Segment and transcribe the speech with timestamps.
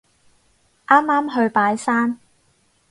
[0.87, 2.17] 啱啱去拜山